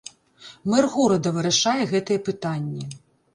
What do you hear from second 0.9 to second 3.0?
горада вырашае гэтыя пытанні.